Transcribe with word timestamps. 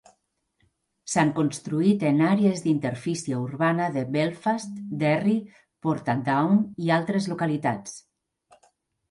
S'han 1.15 1.33
construït 1.39 2.05
en 2.11 2.23
àrees 2.29 2.63
d'interfície 2.63 3.37
urbana 3.43 3.91
de 3.99 4.03
Belfast, 4.17 4.81
Derry, 5.05 5.37
Portadown 5.89 6.59
i 6.89 6.93
altres 6.99 7.31
localitats. 7.35 7.97